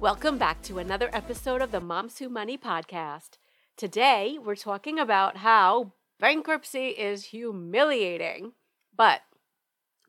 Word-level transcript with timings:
Welcome 0.00 0.38
back 0.38 0.62
to 0.62 0.78
another 0.78 1.10
episode 1.12 1.60
of 1.60 1.72
the 1.72 1.80
Moms 1.80 2.20
Who 2.20 2.30
Money 2.30 2.56
podcast. 2.56 3.32
Today, 3.76 4.38
we're 4.42 4.56
talking 4.56 4.98
about 4.98 5.36
how 5.36 5.92
bankruptcy 6.18 6.86
is 6.86 7.26
humiliating. 7.26 8.52
But 8.96 9.20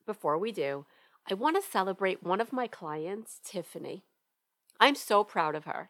before 0.05 0.37
we 0.37 0.53
do, 0.53 0.85
I 1.29 1.33
want 1.33 1.57
to 1.57 1.69
celebrate 1.69 2.23
one 2.23 2.39
of 2.39 2.53
my 2.53 2.67
clients, 2.67 3.41
Tiffany. 3.43 4.05
I'm 4.79 4.95
so 4.95 5.25
proud 5.25 5.55
of 5.55 5.65
her. 5.65 5.89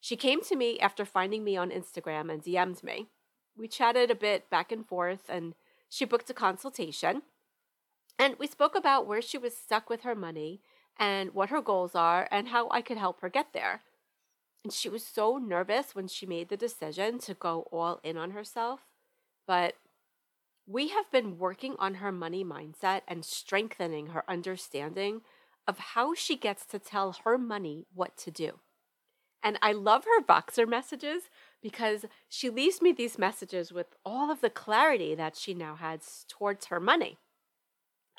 She 0.00 0.16
came 0.16 0.40
to 0.42 0.56
me 0.56 0.80
after 0.80 1.04
finding 1.04 1.44
me 1.44 1.56
on 1.56 1.70
Instagram 1.70 2.32
and 2.32 2.42
DM'd 2.42 2.82
me. 2.82 3.06
We 3.56 3.68
chatted 3.68 4.10
a 4.10 4.16
bit 4.16 4.50
back 4.50 4.72
and 4.72 4.84
forth, 4.84 5.22
and 5.28 5.54
she 5.88 6.04
booked 6.04 6.28
a 6.30 6.34
consultation. 6.34 7.22
And 8.18 8.34
we 8.40 8.48
spoke 8.48 8.74
about 8.74 9.06
where 9.06 9.22
she 9.22 9.38
was 9.38 9.56
stuck 9.56 9.88
with 9.88 10.02
her 10.02 10.16
money 10.16 10.62
and 10.98 11.34
what 11.34 11.50
her 11.50 11.60
goals 11.60 11.94
are 11.94 12.28
and 12.30 12.48
how 12.48 12.68
I 12.70 12.82
could 12.82 12.98
help 12.98 13.20
her 13.20 13.28
get 13.28 13.52
there. 13.52 13.82
And 14.64 14.72
she 14.72 14.88
was 14.88 15.04
so 15.04 15.38
nervous 15.38 15.94
when 15.94 16.08
she 16.08 16.26
made 16.26 16.48
the 16.48 16.56
decision 16.56 17.18
to 17.20 17.34
go 17.34 17.68
all 17.70 18.00
in 18.02 18.16
on 18.16 18.32
herself. 18.32 18.80
But 19.46 19.74
we 20.66 20.88
have 20.88 21.10
been 21.12 21.38
working 21.38 21.76
on 21.78 21.94
her 21.94 22.10
money 22.10 22.44
mindset 22.44 23.02
and 23.06 23.24
strengthening 23.24 24.08
her 24.08 24.24
understanding 24.28 25.20
of 25.68 25.78
how 25.78 26.14
she 26.14 26.36
gets 26.36 26.66
to 26.66 26.78
tell 26.78 27.14
her 27.24 27.38
money 27.38 27.86
what 27.94 28.16
to 28.18 28.30
do. 28.30 28.58
And 29.42 29.58
I 29.62 29.72
love 29.72 30.04
her 30.04 30.22
Voxer 30.22 30.66
messages 30.66 31.24
because 31.62 32.04
she 32.28 32.50
leaves 32.50 32.82
me 32.82 32.92
these 32.92 33.18
messages 33.18 33.72
with 33.72 33.86
all 34.04 34.30
of 34.30 34.40
the 34.40 34.50
clarity 34.50 35.14
that 35.14 35.36
she 35.36 35.54
now 35.54 35.76
has 35.76 36.24
towards 36.28 36.66
her 36.66 36.80
money. 36.80 37.18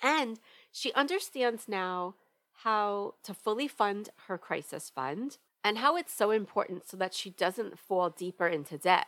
And 0.02 0.40
she 0.72 0.94
understands 0.94 1.68
now 1.68 2.16
how 2.64 3.14
to 3.24 3.34
fully 3.34 3.68
fund 3.68 4.10
her 4.28 4.38
crisis 4.38 4.90
fund 4.90 5.38
and 5.64 5.78
how 5.78 5.96
it's 5.96 6.14
so 6.14 6.32
important 6.32 6.88
so 6.88 6.98
that 6.98 7.14
she 7.14 7.30
doesn't 7.30 7.78
fall 7.78 8.10
deeper 8.10 8.48
into 8.48 8.78
debt. 8.78 9.08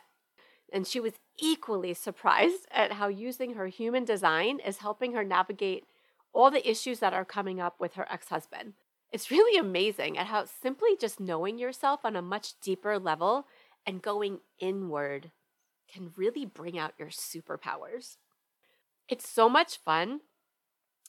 And 0.72 0.86
she 0.86 1.00
was 1.00 1.14
equally 1.38 1.94
surprised 1.94 2.66
at 2.70 2.92
how 2.92 3.08
using 3.08 3.54
her 3.54 3.66
human 3.66 4.04
design 4.04 4.60
is 4.60 4.78
helping 4.78 5.12
her 5.12 5.24
navigate 5.24 5.84
all 6.32 6.50
the 6.50 6.68
issues 6.68 7.00
that 7.00 7.12
are 7.12 7.24
coming 7.24 7.60
up 7.60 7.80
with 7.80 7.94
her 7.94 8.06
ex 8.10 8.28
husband. 8.28 8.74
It's 9.10 9.32
really 9.32 9.58
amazing 9.58 10.16
at 10.16 10.28
how 10.28 10.44
simply 10.44 10.90
just 11.00 11.18
knowing 11.18 11.58
yourself 11.58 12.04
on 12.04 12.14
a 12.14 12.22
much 12.22 12.60
deeper 12.60 13.00
level 13.00 13.46
and 13.84 14.00
going 14.00 14.38
inward 14.60 15.32
can 15.92 16.12
really 16.16 16.46
bring 16.46 16.78
out 16.78 16.94
your 16.96 17.08
superpowers. 17.08 18.18
It's 19.08 19.28
so 19.28 19.48
much 19.48 19.78
fun 19.78 20.20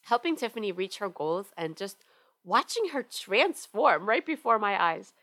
helping 0.06 0.36
Tiffany 0.36 0.72
reach 0.72 0.98
her 0.98 1.10
goals 1.10 1.48
and 1.56 1.78
just 1.78 2.04
watching 2.44 2.90
her 2.90 3.04
transform 3.04 4.08
right 4.08 4.26
before 4.26 4.60
my 4.60 4.82
eyes. 4.82 5.14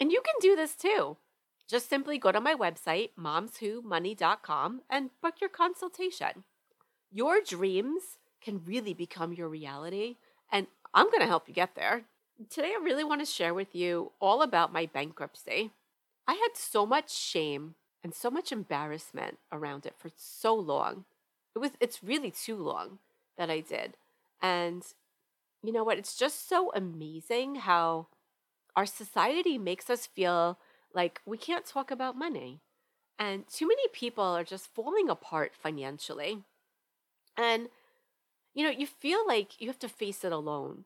And 0.00 0.12
you 0.12 0.22
can 0.22 0.34
do 0.40 0.56
this 0.56 0.74
too. 0.74 1.16
Just 1.68 1.88
simply 1.90 2.18
go 2.18 2.32
to 2.32 2.40
my 2.40 2.54
website, 2.54 3.10
momswhomoney.com, 3.18 4.80
and 4.88 5.10
book 5.20 5.34
your 5.40 5.50
consultation. 5.50 6.44
Your 7.10 7.40
dreams 7.40 8.18
can 8.40 8.62
really 8.64 8.94
become 8.94 9.32
your 9.32 9.48
reality, 9.48 10.16
and 10.50 10.66
I'm 10.94 11.06
going 11.06 11.20
to 11.20 11.26
help 11.26 11.48
you 11.48 11.54
get 11.54 11.74
there. 11.74 12.04
Today, 12.48 12.72
I 12.74 12.82
really 12.82 13.04
want 13.04 13.20
to 13.20 13.26
share 13.26 13.52
with 13.52 13.74
you 13.74 14.12
all 14.20 14.42
about 14.42 14.72
my 14.72 14.86
bankruptcy. 14.86 15.72
I 16.26 16.34
had 16.34 16.50
so 16.54 16.86
much 16.86 17.14
shame 17.14 17.74
and 18.02 18.14
so 18.14 18.30
much 18.30 18.52
embarrassment 18.52 19.38
around 19.50 19.84
it 19.86 19.94
for 19.98 20.10
so 20.16 20.54
long. 20.54 21.04
It 21.54 21.58
was 21.58 21.72
it's 21.80 22.04
really 22.04 22.30
too 22.30 22.56
long 22.56 22.98
that 23.36 23.50
I 23.50 23.60
did. 23.60 23.96
And 24.40 24.84
you 25.62 25.72
know 25.72 25.84
what? 25.84 25.98
It's 25.98 26.16
just 26.16 26.48
so 26.48 26.70
amazing 26.74 27.56
how 27.56 28.08
our 28.76 28.86
society 28.86 29.58
makes 29.58 29.90
us 29.90 30.06
feel 30.06 30.58
like 30.94 31.20
we 31.26 31.36
can't 31.36 31.66
talk 31.66 31.90
about 31.90 32.16
money. 32.16 32.60
And 33.18 33.46
too 33.48 33.66
many 33.66 33.88
people 33.92 34.24
are 34.24 34.44
just 34.44 34.72
falling 34.72 35.08
apart 35.08 35.52
financially. 35.54 36.44
And, 37.36 37.68
you 38.54 38.64
know, 38.64 38.70
you 38.70 38.86
feel 38.86 39.26
like 39.26 39.60
you 39.60 39.66
have 39.66 39.80
to 39.80 39.88
face 39.88 40.24
it 40.24 40.32
alone. 40.32 40.84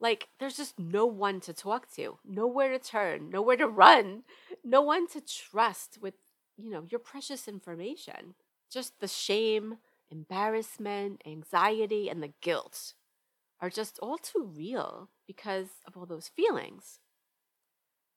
Like 0.00 0.28
there's 0.38 0.56
just 0.56 0.78
no 0.78 1.06
one 1.06 1.40
to 1.40 1.52
talk 1.52 1.92
to, 1.94 2.18
nowhere 2.24 2.70
to 2.70 2.78
turn, 2.78 3.30
nowhere 3.30 3.56
to 3.56 3.68
run, 3.68 4.22
no 4.64 4.82
one 4.82 5.06
to 5.08 5.20
trust 5.20 5.98
with, 6.00 6.14
you 6.56 6.70
know, 6.70 6.84
your 6.88 6.98
precious 7.00 7.46
information. 7.46 8.34
Just 8.70 9.00
the 9.00 9.08
shame, 9.08 9.78
embarrassment, 10.10 11.22
anxiety, 11.26 12.08
and 12.08 12.22
the 12.22 12.32
guilt 12.40 12.94
are 13.62 13.70
just 13.70 13.98
all 14.00 14.18
too 14.18 14.50
real 14.54 15.08
because 15.26 15.68
of 15.86 15.96
all 15.96 16.04
those 16.04 16.28
feelings. 16.28 16.98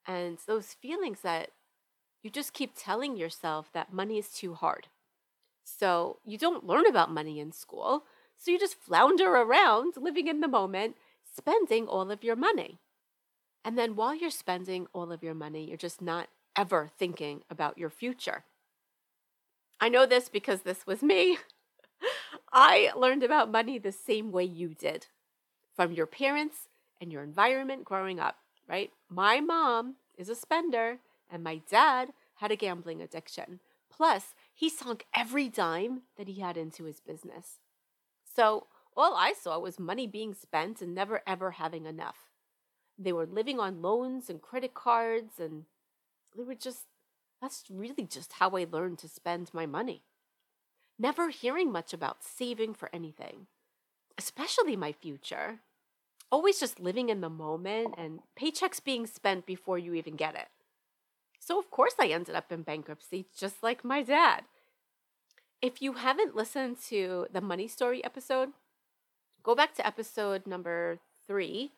And 0.07 0.39
those 0.47 0.73
feelings 0.73 1.22
that 1.22 1.51
you 2.23 2.31
just 2.31 2.53
keep 2.53 2.73
telling 2.75 3.16
yourself 3.16 3.72
that 3.72 3.94
money 3.94 4.17
is 4.17 4.29
too 4.29 4.55
hard. 4.55 4.88
So 5.63 6.17
you 6.25 6.39
don't 6.39 6.66
learn 6.66 6.88
about 6.88 7.11
money 7.13 7.39
in 7.39 7.51
school. 7.51 8.05
So 8.38 8.50
you 8.50 8.59
just 8.59 8.75
flounder 8.75 9.29
around, 9.35 9.94
living 9.97 10.28
in 10.28 10.41
the 10.41 10.47
moment, 10.47 10.97
spending 11.35 11.88
all 11.88 12.09
of 12.09 12.23
your 12.23 12.35
money. 12.35 12.79
And 13.63 13.78
then 13.78 13.95
while 13.95 14.16
you're 14.16 14.31
spending 14.31 14.88
all 14.94 15.11
of 15.11 15.23
your 15.23 15.34
money, 15.35 15.67
you're 15.67 15.78
just 15.78 16.01
not 16.01 16.28
ever 16.55 16.89
thinking 16.97 17.44
about 17.50 17.78
your 17.78 17.89
future. 17.89 18.45
I 19.79 19.89
know 19.89 20.05
this 20.07 20.29
because 20.29 20.61
this 20.61 20.88
was 20.88 21.03
me. 21.03 21.38
I 22.51 22.91
learned 22.95 23.23
about 23.23 23.51
money 23.51 23.78
the 23.78 23.91
same 23.91 24.31
way 24.31 24.44
you 24.44 24.73
did 24.73 25.07
from 25.75 25.91
your 25.91 26.06
parents 26.06 26.69
and 27.02 27.12
your 27.12 27.24
environment 27.24 27.84
growing 27.84 28.19
up, 28.19 28.38
right? 28.68 28.91
My 29.09 29.41
mom 29.41 29.96
is 30.18 30.30
a 30.30 30.36
spender, 30.36 31.00
and 31.30 31.44
my 31.44 31.62
dad 31.69 32.09
had 32.36 32.52
a 32.52 32.56
gambling 32.56 33.02
addiction. 33.02 33.59
Plus, 33.90 34.34
he 34.53 34.69
sunk 34.69 35.06
every 35.16 35.50
dime 35.50 36.02
that 36.18 36.28
he 36.28 36.41
had 36.41 36.58
into 36.58 36.85
his 36.85 37.00
business. 37.00 37.59
So, 38.35 38.68
all 38.97 39.16
I 39.16 39.34
saw 39.34 39.59
was 39.59 39.80
money 39.80 40.08
being 40.08 40.34
spent 40.34 40.81
and 40.81 40.96
never 40.96 41.22
ever 41.28 41.52
having 41.52 41.85
enough. 41.85 42.31
They 42.97 43.12
were 43.12 43.25
living 43.25 43.59
on 43.59 43.81
loans 43.81 44.30
and 44.30 44.41
credit 44.41 44.74
cards, 44.74 45.40
and 45.40 45.66
they 46.35 46.44
were 46.44 46.56
just, 46.56 46.85
that's 47.41 47.66
really 47.69 48.06
just 48.06 48.34
how 48.34 48.52
I 48.52 48.66
learned 48.69 49.00
to 49.00 49.09
spend 49.09 49.53
my 49.53 49.66
money. 49.66 50.03
Never 50.97 51.30
hearing 51.30 51.72
much 51.72 51.94
about 51.94 52.24
saving 52.24 52.74
for 52.74 52.90
anything, 52.94 53.47
especially 54.18 54.76
my 54.76 54.92
future 54.92 55.59
always 56.31 56.59
just 56.59 56.80
living 56.80 57.09
in 57.09 57.22
the 57.22 57.30
moment 57.30 57.94
and 57.98 58.20
paychecks 58.40 58.84
being 58.84 59.08
spent 59.08 59.46
before 59.46 59.78
you 59.78 59.94
even 59.94 60.16
get 60.16 60.36
it. 60.36 60.48
So, 61.40 61.59
of 61.59 61.70
course, 61.70 61.94
I 62.00 62.08
ended 62.08 62.36
up 62.36 62.52
in 62.52 62.64
bankruptcy, 62.64 63.28
just 63.38 63.62
like 63.62 63.86
my 63.86 64.02
dad. 64.02 64.44
If 65.62 65.81
you 65.81 65.94
haven't 65.94 66.36
listened 66.36 66.78
to 66.90 67.28
the 67.31 67.42
money 67.42 67.68
story 67.68 68.03
episode, 68.03 68.50
go 69.44 69.56
back 69.56 69.76
to 69.76 69.88
episode 69.88 70.47
number 70.47 71.00
three 71.28 71.72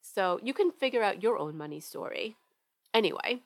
so 0.00 0.40
you 0.42 0.54
can 0.54 0.70
figure 0.70 1.02
out 1.02 1.22
your 1.22 1.38
own 1.38 1.56
money 1.56 1.80
story. 1.80 2.36
Anyway, 2.94 3.42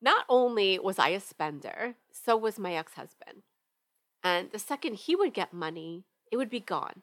not 0.00 0.24
only 0.28 0.78
was 0.78 0.98
I 0.98 1.10
a 1.10 1.20
spender, 1.20 1.94
so 2.10 2.36
was 2.36 2.58
my 2.58 2.74
ex 2.74 2.94
husband. 2.94 3.42
And 4.22 4.50
the 4.50 4.58
second 4.58 4.94
he 4.94 5.14
would 5.14 5.34
get 5.34 5.52
money, 5.52 6.04
it 6.32 6.36
would 6.36 6.50
be 6.50 6.60
gone. 6.60 7.02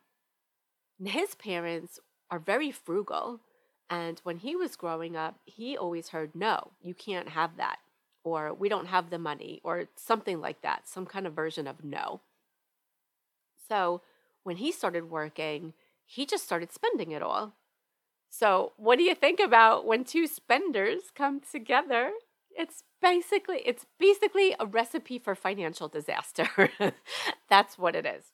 His 1.06 1.36
parents 1.36 2.00
are 2.30 2.40
very 2.40 2.72
frugal. 2.72 3.42
And 3.90 4.20
when 4.24 4.38
he 4.38 4.56
was 4.56 4.76
growing 4.76 5.16
up, 5.16 5.40
he 5.46 5.78
always 5.78 6.10
heard, 6.10 6.36
no, 6.36 6.72
you 6.82 6.94
can't 6.94 7.30
have 7.30 7.58
that, 7.58 7.78
or 8.24 8.54
we 8.54 8.70
don't 8.70 8.88
have 8.88 9.10
the 9.10 9.20
money, 9.20 9.62
or 9.64 9.86
something 9.96 10.40
like 10.40 10.62
that, 10.62 10.88
some 10.88 11.06
kind 11.06 11.28
of 11.28 11.34
version 11.34 11.68
of 11.68 11.84
no. 11.84 12.22
So 13.68 14.02
when 14.44 14.58
he 14.58 14.72
started 14.72 15.10
working, 15.10 15.74
he 16.06 16.26
just 16.26 16.44
started 16.44 16.72
spending 16.72 17.12
it 17.12 17.22
all. 17.22 17.54
So, 18.30 18.74
what 18.78 18.98
do 18.98 19.04
you 19.04 19.14
think 19.14 19.40
about 19.40 19.86
when 19.86 20.04
two 20.04 20.26
spenders 20.28 21.04
come 21.16 21.40
together? 21.40 22.12
It's 22.56 22.84
basically 23.02 23.62
it's 23.66 23.86
basically 24.00 24.56
a 24.60 24.66
recipe 24.66 25.20
for 25.20 25.36
financial 25.36 25.88
disaster. 25.88 26.50
That's 27.50 27.78
what 27.78 27.96
it 27.96 28.06
is. 28.06 28.33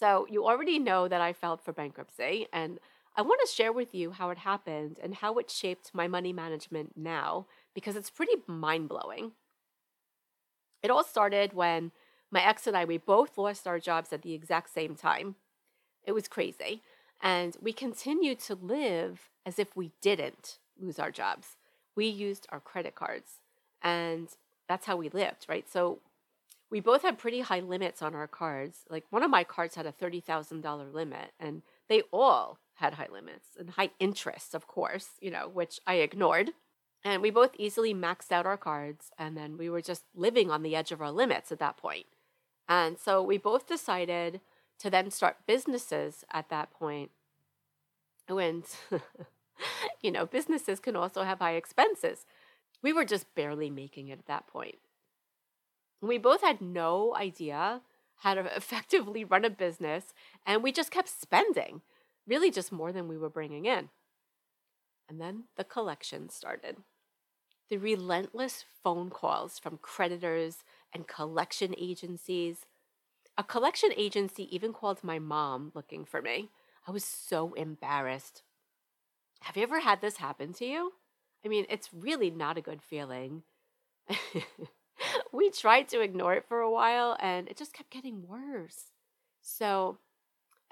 So 0.00 0.26
you 0.30 0.46
already 0.46 0.78
know 0.78 1.08
that 1.08 1.20
I 1.20 1.34
filed 1.34 1.60
for 1.60 1.74
bankruptcy 1.74 2.46
and 2.54 2.78
I 3.14 3.20
want 3.20 3.42
to 3.44 3.52
share 3.54 3.70
with 3.70 3.94
you 3.94 4.12
how 4.12 4.30
it 4.30 4.38
happened 4.38 4.98
and 5.02 5.16
how 5.16 5.34
it 5.34 5.50
shaped 5.50 5.90
my 5.92 6.08
money 6.08 6.32
management 6.32 6.92
now 6.96 7.44
because 7.74 7.96
it's 7.96 8.08
pretty 8.08 8.36
mind 8.46 8.88
blowing. 8.88 9.32
It 10.82 10.90
all 10.90 11.04
started 11.04 11.52
when 11.52 11.92
my 12.30 12.42
ex 12.42 12.66
and 12.66 12.74
I, 12.74 12.86
we 12.86 12.96
both 12.96 13.36
lost 13.36 13.66
our 13.66 13.78
jobs 13.78 14.10
at 14.10 14.22
the 14.22 14.32
exact 14.32 14.72
same 14.72 14.94
time. 14.94 15.34
It 16.04 16.12
was 16.12 16.28
crazy. 16.28 16.80
And 17.20 17.58
we 17.60 17.74
continued 17.74 18.38
to 18.40 18.54
live 18.54 19.28
as 19.44 19.58
if 19.58 19.76
we 19.76 19.90
didn't 20.00 20.56
lose 20.80 20.98
our 20.98 21.10
jobs. 21.10 21.58
We 21.94 22.06
used 22.06 22.46
our 22.48 22.60
credit 22.60 22.94
cards, 22.94 23.40
and 23.82 24.28
that's 24.66 24.86
how 24.86 24.96
we 24.96 25.10
lived, 25.10 25.44
right? 25.46 25.68
So 25.68 25.98
we 26.70 26.80
both 26.80 27.02
had 27.02 27.18
pretty 27.18 27.40
high 27.40 27.60
limits 27.60 28.00
on 28.00 28.14
our 28.14 28.28
cards. 28.28 28.84
Like 28.88 29.04
one 29.10 29.22
of 29.22 29.30
my 29.30 29.44
cards 29.44 29.74
had 29.74 29.86
a 29.86 29.92
$30,000 29.92 30.94
limit, 30.94 31.32
and 31.38 31.62
they 31.88 32.02
all 32.12 32.58
had 32.74 32.94
high 32.94 33.08
limits 33.12 33.48
and 33.58 33.70
high 33.70 33.90
interest, 33.98 34.54
of 34.54 34.66
course, 34.66 35.10
you 35.20 35.30
know, 35.30 35.48
which 35.48 35.80
I 35.86 35.94
ignored. 35.94 36.50
And 37.04 37.22
we 37.22 37.30
both 37.30 37.54
easily 37.58 37.94
maxed 37.94 38.30
out 38.30 38.46
our 38.46 38.56
cards, 38.56 39.10
and 39.18 39.36
then 39.36 39.56
we 39.56 39.70
were 39.70 39.80
just 39.80 40.04
living 40.14 40.50
on 40.50 40.62
the 40.62 40.76
edge 40.76 40.92
of 40.92 41.00
our 41.00 41.10
limits 41.10 41.50
at 41.50 41.58
that 41.58 41.76
point. 41.76 42.06
And 42.68 42.98
so 42.98 43.22
we 43.22 43.38
both 43.38 43.66
decided 43.66 44.40
to 44.78 44.90
then 44.90 45.10
start 45.10 45.38
businesses 45.46 46.24
at 46.30 46.50
that 46.50 46.70
point. 46.70 47.10
When, 48.28 48.62
you 50.02 50.12
know, 50.12 50.24
businesses 50.24 50.78
can 50.78 50.94
also 50.94 51.22
have 51.24 51.40
high 51.40 51.54
expenses. 51.54 52.26
We 52.82 52.92
were 52.92 53.04
just 53.04 53.34
barely 53.34 53.70
making 53.70 54.08
it 54.08 54.20
at 54.20 54.26
that 54.26 54.46
point. 54.46 54.76
We 56.00 56.18
both 56.18 56.40
had 56.40 56.60
no 56.60 57.14
idea 57.14 57.82
how 58.16 58.34
to 58.34 58.40
effectively 58.56 59.24
run 59.24 59.44
a 59.44 59.50
business, 59.50 60.14
and 60.46 60.62
we 60.62 60.72
just 60.72 60.90
kept 60.90 61.08
spending, 61.08 61.82
really 62.26 62.50
just 62.50 62.72
more 62.72 62.92
than 62.92 63.08
we 63.08 63.18
were 63.18 63.30
bringing 63.30 63.66
in. 63.66 63.90
And 65.08 65.20
then 65.20 65.44
the 65.56 65.64
collection 65.64 66.28
started. 66.28 66.76
The 67.68 67.78
relentless 67.78 68.64
phone 68.82 69.10
calls 69.10 69.58
from 69.58 69.78
creditors 69.78 70.64
and 70.92 71.06
collection 71.06 71.74
agencies. 71.78 72.66
A 73.38 73.44
collection 73.44 73.90
agency 73.96 74.54
even 74.54 74.72
called 74.72 75.04
my 75.04 75.18
mom 75.18 75.72
looking 75.74 76.04
for 76.04 76.22
me. 76.22 76.50
I 76.86 76.90
was 76.90 77.04
so 77.04 77.54
embarrassed. 77.54 78.42
Have 79.42 79.56
you 79.56 79.62
ever 79.62 79.80
had 79.80 80.00
this 80.00 80.18
happen 80.18 80.52
to 80.54 80.66
you? 80.66 80.92
I 81.44 81.48
mean, 81.48 81.66
it's 81.68 81.92
really 81.92 82.30
not 82.30 82.58
a 82.58 82.62
good 82.62 82.82
feeling. 82.82 83.42
we 85.32 85.50
tried 85.50 85.88
to 85.88 86.00
ignore 86.00 86.34
it 86.34 86.46
for 86.48 86.60
a 86.60 86.70
while 86.70 87.16
and 87.20 87.48
it 87.48 87.56
just 87.56 87.72
kept 87.72 87.90
getting 87.90 88.26
worse. 88.26 88.92
So 89.42 89.98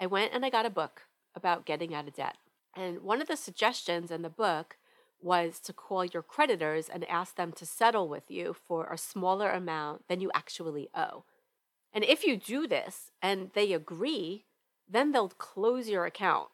I 0.00 0.06
went 0.06 0.32
and 0.32 0.44
I 0.44 0.50
got 0.50 0.66
a 0.66 0.70
book 0.70 1.02
about 1.34 1.66
getting 1.66 1.94
out 1.94 2.08
of 2.08 2.14
debt. 2.14 2.36
And 2.76 3.02
one 3.02 3.20
of 3.20 3.28
the 3.28 3.36
suggestions 3.36 4.10
in 4.10 4.22
the 4.22 4.28
book 4.28 4.76
was 5.20 5.58
to 5.60 5.72
call 5.72 6.04
your 6.04 6.22
creditors 6.22 6.88
and 6.88 7.08
ask 7.08 7.36
them 7.36 7.52
to 7.52 7.66
settle 7.66 8.08
with 8.08 8.30
you 8.30 8.54
for 8.54 8.86
a 8.86 8.98
smaller 8.98 9.50
amount 9.50 10.06
than 10.08 10.20
you 10.20 10.30
actually 10.32 10.88
owe. 10.94 11.24
And 11.92 12.04
if 12.04 12.24
you 12.24 12.36
do 12.36 12.68
this 12.68 13.10
and 13.20 13.50
they 13.54 13.72
agree, 13.72 14.44
then 14.88 15.12
they'll 15.12 15.30
close 15.30 15.88
your 15.88 16.06
account, 16.06 16.48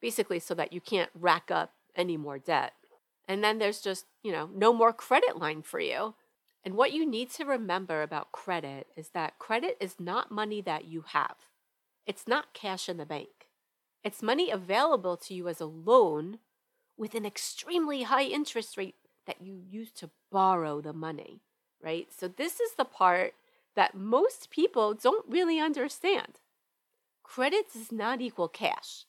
basically, 0.00 0.38
so 0.38 0.54
that 0.54 0.72
you 0.72 0.80
can't 0.80 1.10
rack 1.14 1.50
up 1.50 1.72
any 1.96 2.16
more 2.16 2.38
debt. 2.38 2.74
And 3.26 3.42
then 3.42 3.58
there's 3.58 3.80
just, 3.80 4.04
you 4.22 4.32
know, 4.32 4.50
no 4.54 4.72
more 4.72 4.92
credit 4.92 5.38
line 5.38 5.62
for 5.62 5.80
you. 5.80 6.14
And 6.64 6.74
what 6.74 6.92
you 6.92 7.04
need 7.04 7.30
to 7.32 7.44
remember 7.44 8.02
about 8.02 8.32
credit 8.32 8.86
is 8.96 9.10
that 9.10 9.38
credit 9.38 9.76
is 9.80 9.96
not 10.00 10.30
money 10.30 10.62
that 10.62 10.86
you 10.86 11.04
have, 11.08 11.36
it's 12.06 12.26
not 12.26 12.54
cash 12.54 12.88
in 12.88 12.96
the 12.96 13.06
bank. 13.06 13.48
It's 14.02 14.22
money 14.22 14.50
available 14.50 15.16
to 15.16 15.34
you 15.34 15.48
as 15.48 15.60
a 15.60 15.66
loan 15.66 16.38
with 16.96 17.14
an 17.14 17.24
extremely 17.24 18.02
high 18.02 18.24
interest 18.24 18.76
rate 18.76 18.96
that 19.26 19.40
you 19.40 19.62
use 19.66 19.90
to 19.92 20.10
borrow 20.30 20.82
the 20.82 20.92
money, 20.92 21.40
right? 21.82 22.08
So, 22.14 22.28
this 22.28 22.60
is 22.60 22.74
the 22.76 22.84
part 22.84 23.34
that 23.74 23.94
most 23.94 24.50
people 24.50 24.94
don't 24.94 25.26
really 25.28 25.58
understand. 25.58 26.40
Credit 27.22 27.72
does 27.72 27.90
not 27.90 28.20
equal 28.20 28.48
cash. 28.48 29.06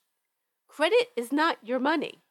Credit 0.67 1.09
is 1.15 1.31
not 1.31 1.57
your 1.61 1.79
money. 1.79 2.21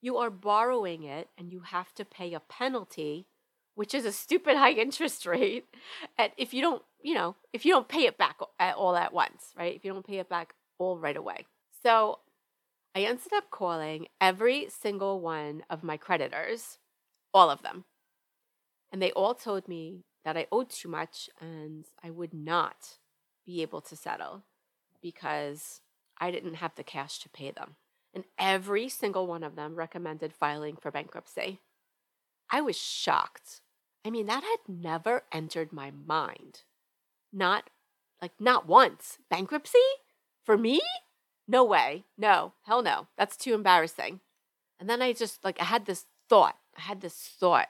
You 0.00 0.16
are 0.16 0.30
borrowing 0.30 1.04
it 1.04 1.28
and 1.38 1.52
you 1.52 1.60
have 1.60 1.94
to 1.94 2.04
pay 2.04 2.32
a 2.32 2.40
penalty, 2.40 3.26
which 3.76 3.94
is 3.94 4.04
a 4.04 4.12
stupid 4.12 4.56
high 4.56 4.72
interest 4.86 5.24
rate. 5.24 5.66
And 6.18 6.32
if 6.36 6.52
you 6.52 6.60
don't, 6.60 6.82
you 7.02 7.14
know, 7.14 7.36
if 7.52 7.64
you 7.64 7.72
don't 7.72 7.88
pay 7.88 8.06
it 8.06 8.18
back 8.18 8.38
all 8.76 8.96
at 8.96 9.12
once, 9.12 9.52
right? 9.56 9.76
If 9.76 9.84
you 9.84 9.92
don't 9.92 10.06
pay 10.06 10.18
it 10.18 10.28
back 10.28 10.54
all 10.78 10.98
right 10.98 11.16
away. 11.16 11.46
So 11.84 12.18
I 12.94 13.00
ended 13.00 13.32
up 13.34 13.50
calling 13.50 14.08
every 14.20 14.68
single 14.70 15.20
one 15.20 15.62
of 15.70 15.84
my 15.84 15.96
creditors, 15.96 16.78
all 17.32 17.50
of 17.50 17.62
them. 17.62 17.84
And 18.90 19.00
they 19.00 19.12
all 19.12 19.34
told 19.34 19.68
me 19.68 20.04
that 20.24 20.36
I 20.36 20.46
owed 20.50 20.70
too 20.70 20.88
much 20.88 21.30
and 21.40 21.84
I 22.02 22.10
would 22.10 22.34
not 22.34 22.98
be 23.44 23.62
able 23.62 23.80
to 23.82 23.96
settle 23.96 24.42
because 25.02 25.82
I 26.18 26.30
didn't 26.30 26.54
have 26.54 26.74
the 26.74 26.82
cash 26.82 27.18
to 27.20 27.28
pay 27.28 27.50
them. 27.50 27.76
And 28.14 28.24
every 28.38 28.88
single 28.88 29.26
one 29.26 29.42
of 29.42 29.56
them 29.56 29.74
recommended 29.74 30.32
filing 30.32 30.76
for 30.76 30.90
bankruptcy. 30.90 31.60
I 32.50 32.60
was 32.62 32.76
shocked. 32.76 33.60
I 34.06 34.10
mean, 34.10 34.26
that 34.26 34.44
had 34.44 34.60
never 34.68 35.24
entered 35.32 35.72
my 35.72 35.90
mind. 35.90 36.62
Not 37.32 37.70
like 38.22 38.30
not 38.38 38.68
once. 38.68 39.18
Bankruptcy? 39.28 39.78
For 40.44 40.56
me? 40.56 40.80
No 41.48 41.64
way. 41.64 42.04
No. 42.16 42.52
Hell 42.62 42.82
no. 42.82 43.08
That's 43.18 43.36
too 43.36 43.52
embarrassing. 43.52 44.20
And 44.78 44.88
then 44.88 45.02
I 45.02 45.12
just 45.12 45.42
like 45.42 45.60
I 45.60 45.64
had 45.64 45.86
this 45.86 46.04
thought. 46.28 46.54
I 46.78 46.82
had 46.82 47.00
this 47.00 47.14
thought. 47.14 47.68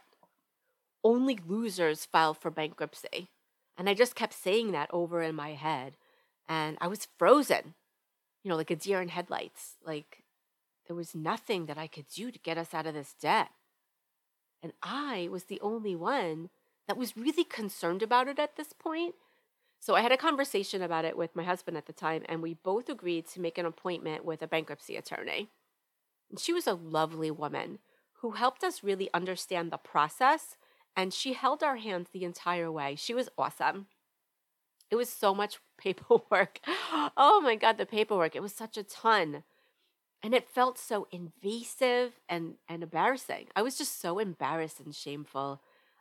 Only 1.03 1.39
losers 1.47 2.05
file 2.05 2.35
for 2.35 2.51
bankruptcy. 2.51 3.29
And 3.79 3.89
I 3.89 3.95
just 3.95 4.15
kept 4.15 4.35
saying 4.35 4.73
that 4.73 4.91
over 4.93 5.23
in 5.23 5.35
my 5.35 5.55
head. 5.55 5.97
And 6.47 6.77
I 6.83 6.87
was 6.87 7.09
frozen. 7.17 7.73
You 8.45 8.51
know, 8.51 8.57
like 8.57 8.71
a 8.71 8.77
deer 8.77 9.01
in 9.01 9.09
headlights. 9.09 9.77
Like 9.83 10.23
there 10.87 10.97
was 10.97 11.15
nothing 11.15 11.65
that 11.65 11.79
I 11.79 11.87
could 11.87 12.09
do 12.15 12.31
to 12.31 12.39
get 12.39 12.59
us 12.59 12.75
out 12.75 12.87
of 12.87 12.93
this 12.93 13.15
debt. 13.19 13.49
And 14.63 14.73
I 14.83 15.29
was 15.31 15.45
the 15.45 15.61
only 15.61 15.95
one 15.95 16.51
that 16.89 16.97
was 16.97 17.17
really 17.17 17.45
concerned 17.45 18.03
about 18.03 18.29
it 18.29 18.39
at 18.39 18.57
this 18.57 18.73
point 18.73 19.15
so 19.81 19.95
I 19.95 20.01
had 20.01 20.13
a 20.13 20.17
conversation 20.17 20.83
about 20.83 21.05
it 21.05 21.17
with 21.17 21.37
my 21.37 21.45
husband 21.45 21.77
at 21.77 21.87
the 21.87 21.93
time, 21.93 22.23
and 22.29 22.43
we 22.43 22.55
both 22.55 22.89
agreed 22.89 23.27
to 23.29 23.41
make 23.41 23.59
an 23.59 23.67
appointment 23.67 24.25
with 24.25 24.43
a 24.43 24.47
bankruptcy 24.49 24.97
attorney. 24.97 25.49
And 26.31 26.41
she 26.41 26.53
was 26.53 26.67
a 26.67 26.75
lovely 26.75 27.31
woman 27.31 27.79
who 28.21 28.33
helped 28.33 28.65
us 28.65 28.83
really 28.83 29.09
understand 29.15 29.71
the 29.71 29.77
process, 29.77 30.57
and 30.97 31.13
she 31.13 31.35
held 31.35 31.63
our 31.63 31.77
hands 31.77 32.09
the 32.13 32.25
entire 32.25 32.73
way. 32.73 32.97
She 32.97 33.15
was 33.15 33.29
awesome. 33.37 33.87
It 34.91 34.97
was 34.97 35.09
so 35.09 35.35
much 35.35 35.59
paperwork. 35.79 36.61
Oh 37.17 37.41
my 37.43 37.55
God, 37.55 37.79
the 37.79 37.87
paperwork. 37.87 38.35
It 38.35 38.43
was 38.43 38.53
such 38.53 38.77
a 38.77 38.83
ton. 38.83 39.45
And 40.23 40.35
it 40.35 40.49
felt 40.49 40.79
so 40.79 41.07
invasive 41.13 42.13
and, 42.29 42.55
and 42.69 42.83
embarrassing. 42.83 43.47
I 43.55 43.63
was 43.63 43.79
just 43.79 44.01
so 44.01 44.19
embarrassed 44.19 44.81
and 44.81 44.95
shameful. 44.95 45.61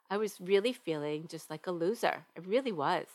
I 0.09 0.17
was 0.17 0.41
really 0.41 0.73
feeling 0.73 1.27
just 1.27 1.49
like 1.49 1.67
a 1.67 1.71
loser. 1.71 2.25
I 2.35 2.41
really 2.43 2.71
was. 2.71 3.05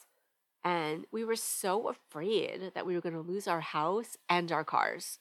And 0.63 1.07
we 1.11 1.25
were 1.25 1.37
so 1.37 1.89
afraid 1.89 2.73
that 2.75 2.87
we 2.87 2.95
were 2.95 3.01
going 3.01 3.15
to 3.15 3.21
lose 3.21 3.49
our 3.49 3.61
house 3.61 4.17
and 4.29 4.53
our 4.53 4.65
cars. 4.65 5.19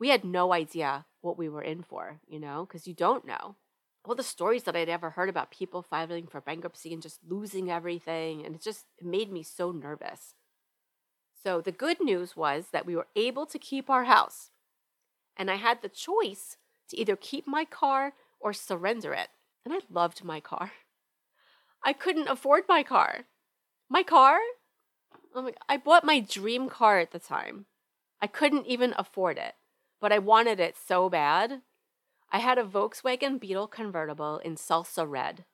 We 0.00 0.08
had 0.08 0.24
no 0.24 0.52
idea 0.52 1.04
what 1.20 1.36
we 1.36 1.48
were 1.48 1.62
in 1.62 1.82
for, 1.82 2.20
you 2.26 2.40
know, 2.40 2.66
because 2.66 2.86
you 2.86 2.94
don't 2.94 3.26
know. 3.26 3.56
All 4.04 4.14
the 4.14 4.22
stories 4.22 4.62
that 4.62 4.76
I'd 4.76 4.88
ever 4.88 5.10
heard 5.10 5.28
about 5.28 5.50
people 5.50 5.82
filing 5.82 6.26
for 6.26 6.40
bankruptcy 6.40 6.92
and 6.94 7.02
just 7.02 7.20
losing 7.28 7.70
everything, 7.70 8.46
and 8.46 8.54
it 8.54 8.62
just 8.62 8.86
made 9.02 9.30
me 9.30 9.42
so 9.42 9.70
nervous. 9.70 10.34
So 11.42 11.60
the 11.60 11.72
good 11.72 12.00
news 12.00 12.36
was 12.36 12.66
that 12.72 12.86
we 12.86 12.96
were 12.96 13.08
able 13.14 13.44
to 13.46 13.58
keep 13.58 13.90
our 13.90 14.04
house. 14.04 14.50
And 15.38 15.50
I 15.50 15.54
had 15.54 15.80
the 15.80 15.88
choice 15.88 16.56
to 16.90 16.98
either 16.98 17.16
keep 17.16 17.46
my 17.46 17.64
car 17.64 18.14
or 18.40 18.52
surrender 18.52 19.14
it. 19.14 19.28
And 19.64 19.72
I 19.72 19.78
loved 19.90 20.24
my 20.24 20.40
car. 20.40 20.72
I 21.84 21.92
couldn't 21.92 22.28
afford 22.28 22.64
my 22.68 22.82
car. 22.82 23.26
My 23.88 24.02
car 24.02 24.38
Oh 25.34 25.42
my, 25.42 25.52
I 25.68 25.76
bought 25.76 26.04
my 26.04 26.20
dream 26.20 26.68
car 26.68 26.98
at 26.98 27.12
the 27.12 27.18
time. 27.18 27.66
I 28.20 28.26
couldn't 28.26 28.66
even 28.66 28.94
afford 28.96 29.38
it, 29.38 29.54
but 30.00 30.12
I 30.12 30.18
wanted 30.18 30.58
it 30.58 30.76
so 30.76 31.08
bad. 31.08 31.62
I 32.30 32.38
had 32.38 32.58
a 32.58 32.64
Volkswagen 32.64 33.40
Beetle 33.40 33.68
convertible 33.68 34.38
in 34.38 34.56
salsa 34.56 35.08
red. 35.08 35.44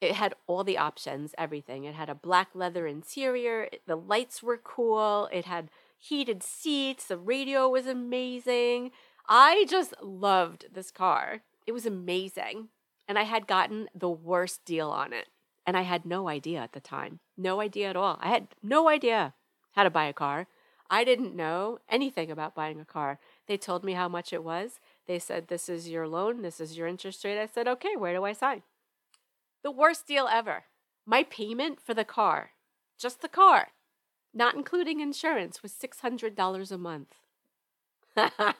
It 0.00 0.12
had 0.12 0.34
all 0.46 0.64
the 0.64 0.78
options, 0.78 1.34
everything. 1.36 1.84
It 1.84 1.94
had 1.94 2.08
a 2.08 2.14
black 2.14 2.50
leather 2.54 2.86
interior, 2.86 3.68
the 3.86 3.96
lights 3.96 4.42
were 4.42 4.56
cool, 4.56 5.28
it 5.32 5.44
had 5.44 5.70
heated 6.00 6.42
seats, 6.42 7.06
the 7.06 7.18
radio 7.18 7.68
was 7.68 7.86
amazing. 7.86 8.90
I 9.28 9.66
just 9.68 9.94
loved 10.02 10.66
this 10.72 10.90
car. 10.90 11.42
It 11.66 11.72
was 11.72 11.86
amazing. 11.86 12.68
And 13.06 13.18
I 13.18 13.22
had 13.22 13.46
gotten 13.46 13.88
the 13.94 14.10
worst 14.10 14.64
deal 14.64 14.90
on 14.90 15.12
it. 15.12 15.26
And 15.66 15.76
I 15.76 15.82
had 15.82 16.06
no 16.06 16.28
idea 16.28 16.60
at 16.60 16.72
the 16.72 16.80
time. 16.80 17.20
No 17.36 17.60
idea 17.60 17.90
at 17.90 17.96
all. 17.96 18.18
I 18.20 18.28
had 18.28 18.48
no 18.62 18.88
idea 18.88 19.34
how 19.72 19.84
to 19.84 19.90
buy 19.90 20.06
a 20.06 20.12
car. 20.12 20.46
I 20.88 21.04
didn't 21.04 21.36
know 21.36 21.78
anything 21.88 22.30
about 22.30 22.54
buying 22.54 22.80
a 22.80 22.84
car. 22.84 23.20
They 23.46 23.56
told 23.56 23.84
me 23.84 23.92
how 23.92 24.08
much 24.08 24.32
it 24.32 24.42
was. 24.42 24.80
They 25.06 25.20
said, 25.20 25.46
This 25.46 25.68
is 25.68 25.88
your 25.88 26.08
loan, 26.08 26.42
this 26.42 26.60
is 26.60 26.76
your 26.76 26.88
interest 26.88 27.24
rate. 27.24 27.40
I 27.40 27.46
said, 27.46 27.68
Okay, 27.68 27.94
where 27.96 28.14
do 28.14 28.24
I 28.24 28.32
sign? 28.32 28.62
The 29.62 29.70
worst 29.70 30.06
deal 30.08 30.26
ever. 30.26 30.64
My 31.06 31.22
payment 31.22 31.80
for 31.80 31.94
the 31.94 32.04
car, 32.04 32.50
just 32.98 33.20
the 33.22 33.28
car, 33.28 33.68
not 34.32 34.54
including 34.54 35.00
insurance, 35.00 35.62
was 35.62 35.72
$600 35.72 36.72
a 36.72 36.78
month. 36.78 37.14
what? 38.14 38.54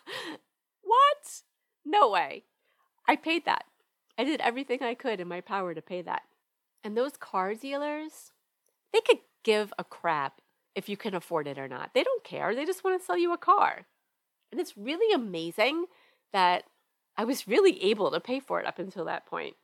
No 1.85 2.11
way. 2.11 2.45
I 3.07 3.17
paid 3.17 3.45
that. 3.47 3.65
I 4.19 4.25
did 4.25 4.41
everything 4.41 4.83
I 4.83 4.95
could 4.95 5.21
in 5.21 5.29
my 5.29 5.41
power 5.41 5.75
to 5.75 5.83
pay 5.83 6.03
that. 6.03 6.23
And 6.85 6.97
those 6.97 7.17
car 7.17 7.55
dealers, 7.55 8.33
they 8.93 9.01
could 9.01 9.19
give 9.45 9.73
a 9.79 9.85
crap 9.85 10.41
if 10.75 10.89
you 10.89 10.97
can 10.97 11.15
afford 11.15 11.47
it 11.47 11.59
or 11.59 11.69
not. 11.69 11.91
They 11.95 12.03
don't 12.03 12.25
care. 12.25 12.55
They 12.55 12.65
just 12.65 12.85
want 12.85 13.01
to 13.01 13.05
sell 13.05 13.19
you 13.19 13.33
a 13.33 13.39
car. 13.39 13.87
And 14.51 14.61
it's 14.61 14.77
really 14.77 15.15
amazing 15.15 15.87
that 16.33 16.65
I 17.17 17.25
was 17.25 17.49
really 17.49 17.83
able 17.85 18.11
to 18.11 18.21
pay 18.21 18.41
for 18.41 18.61
it 18.61 18.67
up 18.67 18.79
until 18.79 19.05
that 19.07 19.27
point. 19.27 19.57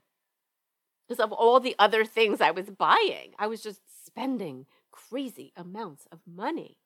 Because 1.06 1.20
of 1.20 1.32
all 1.32 1.60
the 1.60 1.76
other 1.78 2.04
things 2.04 2.40
I 2.40 2.50
was 2.50 2.70
buying, 2.70 3.32
I 3.38 3.46
was 3.46 3.62
just 3.62 3.80
spending 4.04 4.66
crazy 4.96 5.52
amounts 5.56 6.06
of 6.10 6.20
money. 6.26 6.78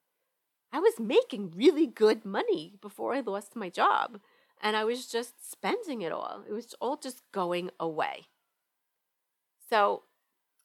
I 0.72 0.78
was 0.78 1.00
making 1.00 1.52
really 1.56 1.86
good 1.86 2.24
money 2.24 2.74
before 2.80 3.14
I 3.14 3.20
lost 3.20 3.56
my 3.56 3.68
job, 3.68 4.20
and 4.62 4.76
I 4.76 4.84
was 4.84 5.06
just 5.06 5.50
spending 5.50 6.02
it 6.02 6.12
all. 6.12 6.42
It 6.48 6.52
was 6.52 6.74
all 6.80 6.96
just 6.96 7.22
going 7.32 7.70
away. 7.78 8.26
So 9.68 10.02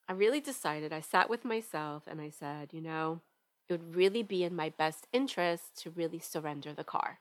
I 0.07 0.13
really 0.13 0.41
decided, 0.41 0.91
I 0.91 1.01
sat 1.01 1.29
with 1.29 1.45
myself 1.45 2.03
and 2.07 2.21
I 2.21 2.29
said, 2.29 2.69
you 2.73 2.81
know, 2.81 3.21
it 3.67 3.73
would 3.73 3.95
really 3.95 4.21
be 4.23 4.43
in 4.43 4.55
my 4.55 4.69
best 4.69 5.07
interest 5.11 5.81
to 5.81 5.89
really 5.89 6.19
surrender 6.19 6.73
the 6.73 6.83
car 6.83 7.19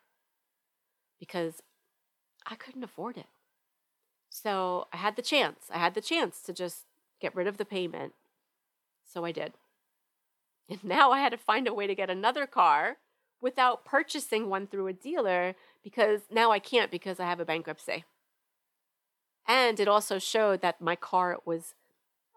because 1.19 1.63
I 2.47 2.55
couldn't 2.55 2.85
afford 2.85 3.17
it. 3.17 3.27
So 4.29 4.89
I 4.93 4.99
had 4.99 5.17
the 5.17 5.23
chance. 5.23 5.67
I 5.71 5.79
had 5.79 5.95
the 5.95 6.03
chance 6.03 6.41
to 6.43 6.53
just 6.53 6.85
get 7.21 7.35
rid 7.35 7.47
of 7.47 7.57
the 7.57 7.65
payment. 7.65 8.13
So 9.07 9.25
I 9.25 9.33
did. 9.33 9.55
And 10.69 10.83
now 10.85 11.11
I 11.11 11.21
had 11.21 11.33
to 11.33 11.39
find 11.39 11.67
a 11.67 11.75
way 11.75 11.87
to 11.87 11.95
get 11.95 12.11
another 12.11 12.47
car 12.47 12.97
without 13.41 13.85
purchasing 13.85 14.49
one 14.49 14.67
through 14.67 14.87
a 14.87 14.93
dealer 14.93 15.55
because 15.83 16.23
now 16.31 16.51
I 16.51 16.59
can't 16.59 16.91
because 16.91 17.21
I 17.21 17.27
have 17.27 17.41
a 17.41 17.45
bankruptcy. 17.45 18.05
And 19.47 19.79
it 19.79 19.89
also 19.89 20.19
showed 20.19 20.63
that 20.63 20.81
my 20.81 20.97
car 20.97 21.39
was 21.45 21.75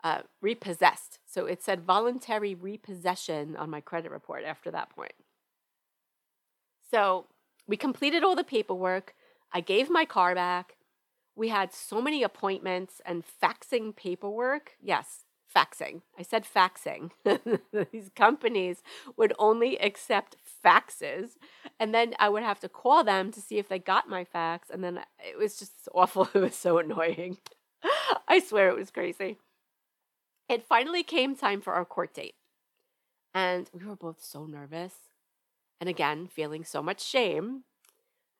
uh, 0.03 0.21
repossessed. 0.41 1.19
So 1.25 1.45
it 1.45 1.63
said 1.63 1.81
voluntary 1.81 2.53
repossession 2.53 3.55
on 3.55 3.69
my 3.69 3.81
credit 3.81 4.11
report 4.11 4.43
after 4.43 4.69
that 4.71 4.89
point. 4.89 5.13
So 6.89 7.27
we 7.67 7.77
completed 7.77 8.23
all 8.23 8.35
the 8.35 8.43
paperwork. 8.43 9.15
I 9.53 9.61
gave 9.61 9.89
my 9.89 10.05
car 10.05 10.35
back. 10.35 10.75
We 11.35 11.49
had 11.49 11.73
so 11.73 12.01
many 12.01 12.23
appointments 12.23 13.01
and 13.05 13.23
faxing 13.41 13.95
paperwork. 13.95 14.73
Yes, 14.81 15.25
faxing. 15.57 16.01
I 16.17 16.21
said 16.21 16.45
faxing. 16.45 17.11
These 17.91 18.11
companies 18.15 18.83
would 19.15 19.33
only 19.39 19.77
accept 19.77 20.35
faxes. 20.63 21.31
And 21.79 21.93
then 21.93 22.13
I 22.19 22.29
would 22.29 22.43
have 22.43 22.59
to 22.61 22.69
call 22.69 23.03
them 23.03 23.31
to 23.31 23.41
see 23.41 23.57
if 23.57 23.67
they 23.67 23.79
got 23.79 24.09
my 24.09 24.23
fax. 24.23 24.69
And 24.69 24.83
then 24.83 24.99
it 25.19 25.37
was 25.37 25.57
just 25.57 25.87
awful. 25.93 26.29
It 26.35 26.39
was 26.39 26.55
so 26.55 26.77
annoying. 26.77 27.37
I 28.27 28.39
swear 28.39 28.69
it 28.69 28.77
was 28.77 28.91
crazy. 28.91 29.37
It 30.49 30.67
finally 30.67 31.03
came 31.03 31.35
time 31.35 31.61
for 31.61 31.73
our 31.73 31.85
court 31.85 32.13
date. 32.13 32.35
And 33.33 33.69
we 33.73 33.85
were 33.85 33.95
both 33.95 34.23
so 34.23 34.45
nervous. 34.45 34.93
And 35.79 35.89
again, 35.89 36.27
feeling 36.27 36.63
so 36.63 36.81
much 36.81 37.03
shame. 37.03 37.63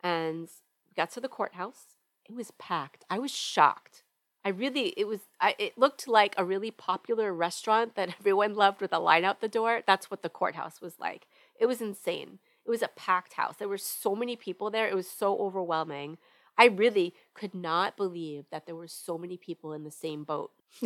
And 0.03 0.49
we 0.87 0.93
got 0.95 1.11
to 1.11 1.21
the 1.21 1.27
courthouse. 1.27 1.97
It 2.29 2.35
was 2.35 2.51
packed. 2.51 3.05
I 3.09 3.19
was 3.19 3.31
shocked. 3.31 4.03
I 4.45 4.49
really, 4.49 4.93
it 4.95 5.07
was, 5.07 5.19
I, 5.41 5.55
it 5.59 5.77
looked 5.77 6.07
like 6.07 6.33
a 6.37 6.45
really 6.45 6.71
popular 6.71 7.33
restaurant 7.33 7.95
that 7.95 8.09
everyone 8.19 8.55
loved 8.55 8.81
with 8.81 8.93
a 8.93 8.99
line 8.99 9.25
out 9.25 9.41
the 9.41 9.47
door. 9.47 9.81
That's 9.85 10.09
what 10.09 10.21
the 10.21 10.29
courthouse 10.29 10.81
was 10.81 10.99
like. 10.99 11.27
It 11.59 11.65
was 11.65 11.81
insane. 11.81 12.39
It 12.65 12.69
was 12.69 12.81
a 12.81 12.89
packed 12.89 13.33
house. 13.33 13.55
There 13.57 13.69
were 13.69 13.77
so 13.77 14.15
many 14.15 14.35
people 14.35 14.69
there. 14.69 14.87
It 14.87 14.95
was 14.95 15.09
so 15.09 15.37
overwhelming. 15.37 16.17
I 16.57 16.65
really 16.65 17.13
could 17.33 17.53
not 17.53 17.95
believe 17.95 18.45
that 18.51 18.65
there 18.65 18.75
were 18.75 18.87
so 18.87 19.17
many 19.17 19.37
people 19.37 19.73
in 19.73 19.83
the 19.83 19.91
same 19.91 20.23
boat. 20.23 20.51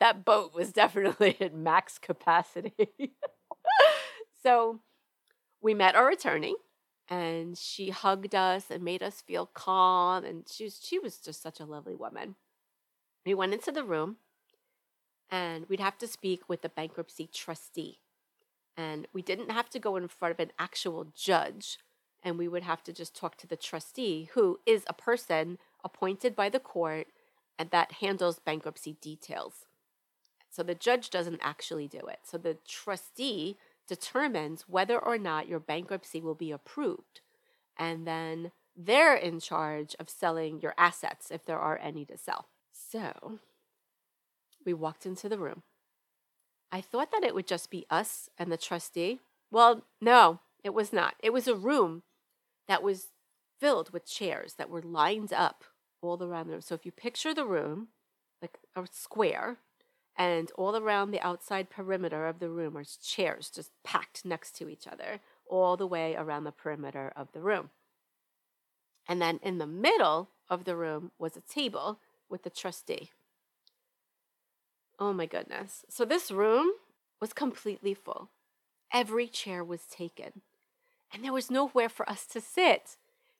that 0.00 0.24
boat 0.24 0.54
was 0.54 0.72
definitely 0.72 1.36
at 1.40 1.54
max 1.54 1.98
capacity. 1.98 2.74
so 4.42 4.80
we 5.60 5.74
met 5.74 5.94
our 5.94 6.10
attorney 6.10 6.54
and 7.08 7.56
she 7.58 7.90
hugged 7.90 8.34
us 8.34 8.70
and 8.70 8.82
made 8.82 9.02
us 9.02 9.20
feel 9.20 9.46
calm 9.46 10.24
and 10.24 10.44
she 10.50 10.64
was, 10.64 10.80
she 10.82 10.98
was 10.98 11.18
just 11.18 11.42
such 11.42 11.60
a 11.60 11.66
lovely 11.66 11.94
woman. 11.94 12.36
We 13.24 13.34
went 13.34 13.54
into 13.54 13.72
the 13.72 13.84
room 13.84 14.16
and 15.30 15.66
we'd 15.68 15.80
have 15.80 15.98
to 15.98 16.06
speak 16.06 16.48
with 16.48 16.62
the 16.62 16.68
bankruptcy 16.68 17.28
trustee. 17.32 18.00
And 18.76 19.06
we 19.12 19.22
didn't 19.22 19.50
have 19.50 19.70
to 19.70 19.78
go 19.78 19.96
in 19.96 20.08
front 20.08 20.32
of 20.32 20.40
an 20.40 20.52
actual 20.58 21.06
judge 21.14 21.78
and 22.22 22.38
we 22.38 22.48
would 22.48 22.62
have 22.62 22.82
to 22.84 22.92
just 22.92 23.16
talk 23.16 23.36
to 23.38 23.46
the 23.46 23.56
trustee, 23.56 24.28
who 24.34 24.60
is 24.64 24.84
a 24.86 24.92
person 24.92 25.58
appointed 25.84 26.36
by 26.36 26.48
the 26.48 26.60
court 26.60 27.08
and 27.58 27.70
that 27.70 27.92
handles 27.92 28.38
bankruptcy 28.38 28.96
details. 29.00 29.66
So 30.50 30.62
the 30.62 30.74
judge 30.74 31.10
doesn't 31.10 31.40
actually 31.42 31.88
do 31.88 31.98
it. 31.98 32.20
So 32.24 32.38
the 32.38 32.58
trustee 32.66 33.56
determines 33.88 34.68
whether 34.68 34.98
or 34.98 35.18
not 35.18 35.48
your 35.48 35.60
bankruptcy 35.60 36.20
will 36.20 36.34
be 36.34 36.52
approved. 36.52 37.20
And 37.76 38.06
then 38.06 38.52
they're 38.76 39.16
in 39.16 39.40
charge 39.40 39.96
of 39.98 40.08
selling 40.08 40.60
your 40.60 40.74
assets 40.78 41.30
if 41.30 41.44
there 41.44 41.58
are 41.58 41.78
any 41.78 42.04
to 42.06 42.16
sell. 42.16 42.48
So 42.92 43.38
we 44.66 44.74
walked 44.74 45.06
into 45.06 45.28
the 45.28 45.38
room. 45.38 45.62
I 46.70 46.82
thought 46.82 47.10
that 47.10 47.24
it 47.24 47.34
would 47.34 47.46
just 47.46 47.70
be 47.70 47.86
us 47.88 48.28
and 48.38 48.52
the 48.52 48.58
trustee. 48.58 49.20
Well, 49.50 49.84
no, 50.00 50.40
it 50.62 50.74
was 50.74 50.92
not. 50.92 51.14
It 51.22 51.32
was 51.32 51.48
a 51.48 51.54
room 51.54 52.02
that 52.68 52.82
was 52.82 53.08
filled 53.58 53.90
with 53.92 54.06
chairs 54.06 54.54
that 54.54 54.68
were 54.68 54.82
lined 54.82 55.32
up 55.32 55.64
all 56.02 56.22
around 56.22 56.48
the 56.48 56.52
room. 56.52 56.60
So 56.60 56.74
if 56.74 56.84
you 56.84 56.92
picture 56.92 57.32
the 57.32 57.46
room 57.46 57.88
like 58.42 58.58
a 58.76 58.86
square, 58.90 59.56
and 60.16 60.50
all 60.56 60.76
around 60.76 61.10
the 61.10 61.20
outside 61.26 61.70
perimeter 61.70 62.26
of 62.26 62.38
the 62.38 62.50
room 62.50 62.76
are 62.76 62.84
chairs 62.84 63.48
just 63.48 63.70
packed 63.82 64.26
next 64.26 64.54
to 64.56 64.68
each 64.68 64.86
other, 64.86 65.20
all 65.48 65.78
the 65.78 65.86
way 65.86 66.14
around 66.14 66.44
the 66.44 66.52
perimeter 66.52 67.10
of 67.16 67.32
the 67.32 67.40
room. 67.40 67.70
And 69.08 69.22
then 69.22 69.40
in 69.42 69.56
the 69.56 69.66
middle 69.66 70.28
of 70.50 70.64
the 70.64 70.76
room 70.76 71.12
was 71.18 71.36
a 71.36 71.40
table 71.40 71.98
with 72.32 72.42
the 72.42 72.50
trustee. 72.50 73.10
Oh 74.98 75.12
my 75.12 75.26
goodness. 75.26 75.84
So 75.88 76.04
this 76.04 76.30
room 76.30 76.72
was 77.20 77.32
completely 77.32 77.94
full. 77.94 78.30
Every 78.92 79.28
chair 79.28 79.62
was 79.62 79.86
taken 79.86 80.42
and 81.12 81.22
there 81.22 81.32
was 81.32 81.50
nowhere 81.50 81.88
for 81.88 82.08
us 82.08 82.26
to 82.26 82.40
sit. 82.40 82.96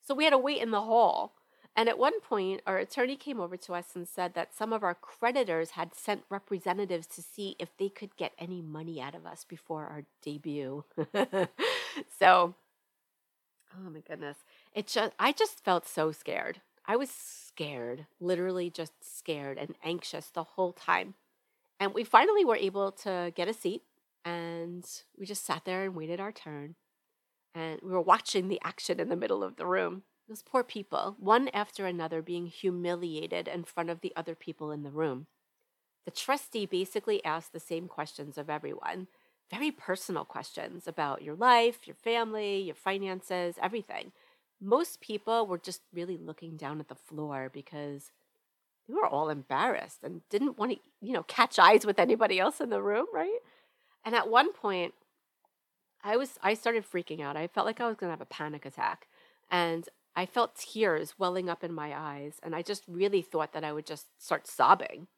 So 0.06 0.14
we 0.14 0.24
had 0.24 0.30
to 0.30 0.38
wait 0.38 0.60
in 0.60 0.70
the 0.70 0.82
hall. 0.82 1.34
And 1.74 1.88
at 1.88 1.98
one 1.98 2.20
point, 2.20 2.60
our 2.66 2.76
attorney 2.76 3.16
came 3.16 3.40
over 3.40 3.56
to 3.56 3.72
us 3.72 3.86
and 3.94 4.06
said 4.06 4.34
that 4.34 4.54
some 4.54 4.74
of 4.74 4.82
our 4.82 4.94
creditors 4.94 5.70
had 5.70 5.94
sent 5.94 6.24
representatives 6.28 7.06
to 7.08 7.22
see 7.22 7.56
if 7.58 7.74
they 7.78 7.88
could 7.88 8.14
get 8.16 8.32
any 8.38 8.60
money 8.60 9.00
out 9.00 9.14
of 9.14 9.24
us 9.24 9.44
before 9.44 9.86
our 9.86 10.02
debut. 10.20 10.84
so, 12.18 12.54
oh 13.74 13.90
my 13.90 14.00
goodness. 14.00 14.36
It 14.74 14.86
just 14.86 15.14
I 15.18 15.32
just 15.32 15.64
felt 15.64 15.88
so 15.88 16.12
scared. 16.12 16.60
I 16.86 16.96
was 16.96 17.10
scared, 17.10 18.06
literally 18.20 18.70
just 18.70 18.92
scared 19.02 19.58
and 19.58 19.76
anxious 19.84 20.30
the 20.30 20.42
whole 20.42 20.72
time. 20.72 21.14
And 21.78 21.94
we 21.94 22.04
finally 22.04 22.44
were 22.44 22.56
able 22.56 22.92
to 22.92 23.32
get 23.34 23.48
a 23.48 23.54
seat 23.54 23.82
and 24.24 24.84
we 25.18 25.26
just 25.26 25.44
sat 25.44 25.64
there 25.64 25.84
and 25.84 25.94
waited 25.94 26.20
our 26.20 26.32
turn 26.32 26.76
and 27.54 27.80
we 27.82 27.90
were 27.90 28.00
watching 28.00 28.48
the 28.48 28.60
action 28.64 29.00
in 29.00 29.08
the 29.08 29.16
middle 29.16 29.42
of 29.42 29.56
the 29.56 29.66
room. 29.66 30.02
Those 30.28 30.42
poor 30.42 30.62
people, 30.62 31.16
one 31.18 31.48
after 31.48 31.86
another, 31.86 32.22
being 32.22 32.46
humiliated 32.46 33.48
in 33.48 33.64
front 33.64 33.90
of 33.90 34.00
the 34.00 34.12
other 34.16 34.34
people 34.34 34.70
in 34.70 34.82
the 34.82 34.90
room. 34.90 35.26
The 36.04 36.10
trustee 36.10 36.66
basically 36.66 37.24
asked 37.24 37.52
the 37.52 37.60
same 37.60 37.88
questions 37.88 38.38
of 38.38 38.48
everyone 38.48 39.08
very 39.50 39.70
personal 39.70 40.24
questions 40.24 40.88
about 40.88 41.20
your 41.20 41.34
life, 41.34 41.86
your 41.86 41.96
family, 41.96 42.62
your 42.62 42.74
finances, 42.74 43.56
everything. 43.60 44.12
Most 44.62 45.00
people 45.00 45.46
were 45.46 45.58
just 45.58 45.82
really 45.92 46.16
looking 46.16 46.56
down 46.56 46.78
at 46.78 46.88
the 46.88 46.94
floor 46.94 47.50
because 47.52 48.12
they 48.86 48.94
were 48.94 49.06
all 49.06 49.28
embarrassed 49.28 49.98
and 50.04 50.20
didn't 50.30 50.58
want 50.58 50.72
to, 50.72 50.78
you 51.00 51.12
know, 51.12 51.24
catch 51.24 51.58
eyes 51.58 51.84
with 51.84 51.98
anybody 51.98 52.38
else 52.38 52.60
in 52.60 52.70
the 52.70 52.80
room, 52.80 53.06
right? 53.12 53.38
And 54.04 54.14
at 54.14 54.28
one 54.28 54.52
point, 54.52 54.94
I 56.04 56.16
was 56.16 56.38
I 56.42 56.54
started 56.54 56.84
freaking 56.88 57.20
out. 57.20 57.36
I 57.36 57.48
felt 57.48 57.66
like 57.66 57.80
I 57.80 57.88
was 57.88 57.96
going 57.96 58.08
to 58.08 58.12
have 58.12 58.20
a 58.20 58.26
panic 58.26 58.64
attack. 58.64 59.06
And 59.50 59.88
I 60.14 60.26
felt 60.26 60.56
tears 60.56 61.14
welling 61.18 61.48
up 61.48 61.64
in 61.64 61.72
my 61.72 61.98
eyes 61.98 62.38
and 62.42 62.54
I 62.54 62.62
just 62.62 62.84
really 62.86 63.22
thought 63.22 63.52
that 63.54 63.64
I 63.64 63.72
would 63.72 63.86
just 63.86 64.06
start 64.18 64.46
sobbing. 64.46 65.08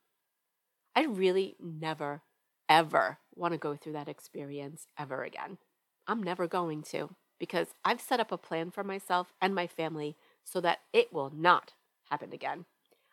I 0.97 1.05
really 1.05 1.57
never 1.61 2.23
ever 2.69 3.19
want 3.35 3.53
to 3.53 3.59
go 3.59 3.77
through 3.77 3.93
that 3.95 4.09
experience 4.09 4.87
ever 4.99 5.23
again. 5.23 5.59
I'm 6.07 6.23
never 6.23 6.47
going 6.47 6.83
to 6.91 7.15
because 7.45 7.75
I've 7.85 8.01
set 8.01 8.21
up 8.21 8.33
a 8.33 8.39
plan 8.39 8.71
for 8.71 8.83
myself 8.83 9.35
and 9.39 9.55
my 9.55 9.67
family 9.67 10.17
so 10.45 10.63
that 10.63 10.79
it 10.95 11.13
will 11.13 11.31
not 11.31 11.75
happen 12.09 12.33
again. 12.33 12.65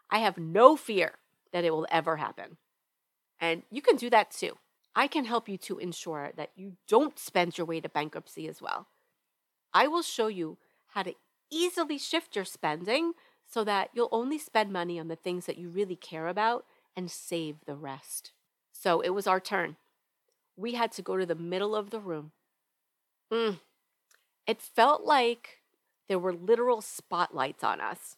I 0.09 0.19
have 0.19 0.37
no 0.37 0.77
fear 0.77 1.15
that 1.51 1.65
it 1.65 1.71
will 1.71 1.85
ever 1.91 2.15
happen. 2.15 2.55
And 3.41 3.63
you 3.69 3.81
can 3.81 3.97
do 3.97 4.09
that 4.09 4.31
too. 4.31 4.57
I 4.95 5.07
can 5.07 5.25
help 5.25 5.49
you 5.49 5.57
to 5.57 5.79
ensure 5.79 6.31
that 6.37 6.51
you 6.55 6.77
don't 6.87 7.19
spend 7.19 7.57
your 7.57 7.67
way 7.67 7.81
to 7.81 7.89
bankruptcy 7.89 8.47
as 8.47 8.61
well. 8.61 8.87
I 9.73 9.87
will 9.87 10.01
show 10.01 10.27
you 10.27 10.57
how 10.93 11.03
to 11.03 11.13
easily 11.51 11.97
shift 11.97 12.33
your 12.33 12.45
spending 12.45 13.11
so 13.45 13.65
that 13.65 13.89
you'll 13.93 14.07
only 14.13 14.37
spend 14.37 14.71
money 14.71 14.97
on 14.97 15.09
the 15.09 15.17
things 15.17 15.45
that 15.45 15.57
you 15.57 15.67
really 15.67 15.97
care 15.97 16.27
about 16.29 16.63
and 16.95 17.11
save 17.11 17.65
the 17.65 17.75
rest. 17.75 18.31
So 18.71 19.01
it 19.01 19.09
was 19.09 19.27
our 19.27 19.41
turn. 19.41 19.75
We 20.55 20.75
had 20.75 20.93
to 20.93 21.01
go 21.01 21.17
to 21.17 21.25
the 21.25 21.35
middle 21.35 21.75
of 21.75 21.89
the 21.89 21.99
room. 21.99 22.31
Mm. 23.29 23.59
It 24.47 24.61
felt 24.61 25.03
like 25.03 25.59
there 26.07 26.19
were 26.19 26.33
literal 26.33 26.81
spotlights 26.81 27.63
on 27.63 27.79
us. 27.79 28.17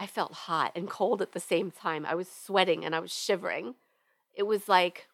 I 0.00 0.06
felt 0.06 0.32
hot 0.32 0.72
and 0.76 0.88
cold 0.88 1.20
at 1.20 1.32
the 1.32 1.40
same 1.40 1.70
time. 1.70 2.06
I 2.06 2.14
was 2.14 2.28
sweating 2.30 2.84
and 2.84 2.94
I 2.94 3.00
was 3.00 3.12
shivering. 3.12 3.74
It 4.34 4.44
was 4.44 4.68
like 4.68 5.08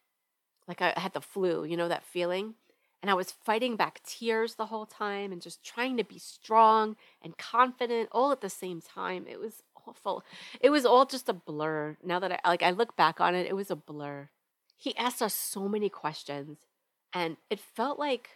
like 0.69 0.81
I 0.81 0.95
had 0.97 1.13
the 1.13 1.21
flu, 1.21 1.65
you 1.65 1.77
know 1.77 1.89
that 1.89 2.05
feeling? 2.05 2.55
And 3.03 3.11
I 3.11 3.15
was 3.15 3.31
fighting 3.31 3.77
back 3.77 4.01
tears 4.03 4.55
the 4.55 4.67
whole 4.67 4.87
time 4.87 5.31
and 5.31 5.43
just 5.43 5.63
trying 5.63 5.99
to 5.99 6.05
be 6.05 6.19
strong 6.19 6.97
and 7.21 7.37
confident 7.37 8.09
all 8.13 8.33
at 8.33 8.41
the 8.41 8.49
same 8.49 8.81
time. 8.81 9.27
It 9.29 9.39
was 9.39 9.63
awful. 9.87 10.25
It 10.61 10.71
was 10.71 10.87
all 10.87 11.05
just 11.05 11.29
a 11.29 11.35
blur. 11.35 11.99
Now 12.03 12.19
that 12.19 12.41
I 12.45 12.49
like 12.49 12.63
I 12.63 12.71
look 12.71 12.97
back 12.97 13.21
on 13.21 13.35
it, 13.35 13.47
it 13.47 13.57
was 13.57 13.71
a 13.71 13.77
blur. 13.77 14.31
He 14.77 14.97
asked 14.97 15.23
us 15.23 15.35
so 15.35 15.69
many 15.69 15.89
questions 15.89 16.59
and 17.13 17.37
it 17.51 17.61
felt 17.61 17.99
like 17.99 18.31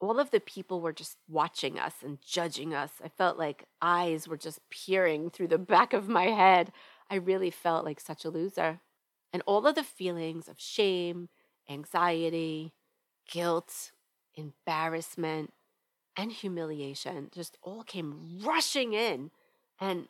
all 0.00 0.18
of 0.18 0.30
the 0.30 0.40
people 0.40 0.80
were 0.80 0.92
just 0.92 1.16
watching 1.28 1.78
us 1.78 1.94
and 2.02 2.18
judging 2.20 2.74
us. 2.74 2.92
I 3.02 3.08
felt 3.08 3.38
like 3.38 3.66
eyes 3.80 4.28
were 4.28 4.36
just 4.36 4.60
peering 4.70 5.30
through 5.30 5.48
the 5.48 5.58
back 5.74 5.92
of 5.92 6.08
my 6.08 6.26
head. 6.26 6.72
I 7.10 7.16
really 7.16 7.50
felt 7.50 7.84
like 7.84 8.00
such 8.00 8.24
a 8.24 8.30
loser. 8.30 8.80
And 9.32 9.42
all 9.46 9.66
of 9.66 9.74
the 9.74 9.82
feelings 9.82 10.48
of 10.48 10.60
shame, 10.60 11.28
anxiety, 11.68 12.74
guilt, 13.30 13.92
embarrassment, 14.34 15.52
and 16.16 16.32
humiliation 16.32 17.30
just 17.34 17.58
all 17.62 17.82
came 17.82 18.38
rushing 18.42 18.92
in. 18.92 19.30
And 19.80 20.08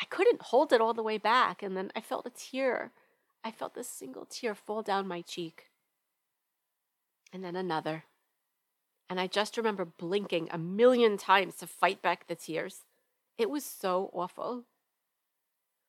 I 0.00 0.04
couldn't 0.06 0.42
hold 0.42 0.72
it 0.72 0.80
all 0.80 0.94
the 0.94 1.02
way 1.02 1.18
back. 1.18 1.62
And 1.62 1.76
then 1.76 1.90
I 1.94 2.00
felt 2.00 2.26
a 2.26 2.30
tear. 2.30 2.92
I 3.44 3.50
felt 3.50 3.76
a 3.76 3.84
single 3.84 4.26
tear 4.26 4.54
fall 4.54 4.82
down 4.82 5.06
my 5.06 5.22
cheek. 5.22 5.66
And 7.32 7.44
then 7.44 7.56
another 7.56 8.04
and 9.10 9.18
I 9.18 9.26
just 9.26 9.56
remember 9.56 9.84
blinking 9.84 10.48
a 10.52 10.56
million 10.56 11.18
times 11.18 11.56
to 11.56 11.66
fight 11.66 12.00
back 12.00 12.28
the 12.28 12.36
tears. 12.36 12.84
It 13.36 13.50
was 13.50 13.64
so 13.64 14.08
awful. 14.14 14.64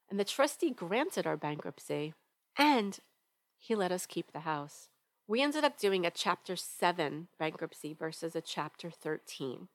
And 0.10 0.20
the 0.20 0.26
trustee 0.26 0.72
granted 0.72 1.28
our 1.28 1.38
bankruptcy, 1.38 2.16
and 2.58 3.00
he 3.60 3.76
let 3.76 3.92
us 3.92 4.08
keep 4.08 4.32
the 4.32 4.40
house. 4.40 4.90
We 5.28 5.42
ended 5.42 5.64
up 5.64 5.78
doing 5.78 6.04
a 6.04 6.12
Chapter 6.12 6.56
7 6.56 7.28
bankruptcy 7.38 7.94
versus 7.94 8.36
a 8.36 8.42
Chapter 8.42 8.90
13. 8.90 9.68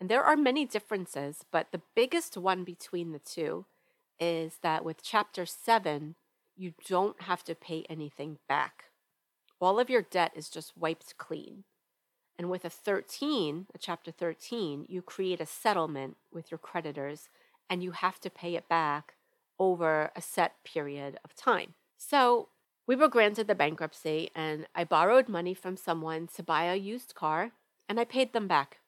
And 0.00 0.08
there 0.08 0.22
are 0.22 0.36
many 0.36 0.64
differences, 0.64 1.44
but 1.50 1.72
the 1.72 1.82
biggest 1.96 2.36
one 2.36 2.62
between 2.62 3.10
the 3.10 3.18
two 3.18 3.66
is 4.20 4.58
that 4.62 4.84
with 4.84 5.02
Chapter 5.02 5.44
7, 5.44 6.14
you 6.56 6.72
don't 6.86 7.22
have 7.22 7.42
to 7.44 7.54
pay 7.56 7.84
anything 7.90 8.38
back. 8.48 8.84
All 9.60 9.80
of 9.80 9.90
your 9.90 10.02
debt 10.02 10.32
is 10.36 10.48
just 10.48 10.76
wiped 10.76 11.18
clean. 11.18 11.64
And 12.40 12.48
with 12.48 12.64
a 12.64 12.70
13, 12.70 13.66
a 13.74 13.78
chapter 13.78 14.10
13, 14.10 14.86
you 14.88 15.02
create 15.02 15.42
a 15.42 15.46
settlement 15.46 16.16
with 16.32 16.50
your 16.50 16.56
creditors 16.56 17.28
and 17.68 17.82
you 17.82 17.90
have 17.90 18.18
to 18.20 18.30
pay 18.30 18.54
it 18.54 18.66
back 18.66 19.12
over 19.58 20.10
a 20.16 20.22
set 20.22 20.54
period 20.64 21.18
of 21.22 21.36
time. 21.36 21.74
So 21.98 22.48
we 22.86 22.96
were 22.96 23.08
granted 23.08 23.46
the 23.46 23.54
bankruptcy 23.54 24.30
and 24.34 24.66
I 24.74 24.84
borrowed 24.84 25.28
money 25.28 25.52
from 25.52 25.76
someone 25.76 26.28
to 26.34 26.42
buy 26.42 26.64
a 26.64 26.76
used 26.76 27.14
car 27.14 27.52
and 27.90 28.00
I 28.00 28.04
paid 28.04 28.32
them 28.32 28.48
back. 28.48 28.78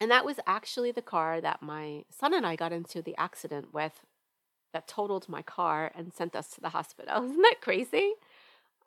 And 0.00 0.10
that 0.10 0.24
was 0.24 0.40
actually 0.48 0.90
the 0.90 1.02
car 1.02 1.40
that 1.40 1.62
my 1.62 2.06
son 2.10 2.34
and 2.34 2.44
I 2.44 2.56
got 2.56 2.72
into 2.72 3.02
the 3.02 3.16
accident 3.16 3.72
with 3.72 4.00
that 4.72 4.88
totaled 4.88 5.28
my 5.28 5.42
car 5.42 5.92
and 5.94 6.12
sent 6.12 6.34
us 6.34 6.48
to 6.48 6.60
the 6.60 6.70
hospital. 6.70 7.22
Isn't 7.24 7.42
that 7.42 7.60
crazy? 7.60 8.14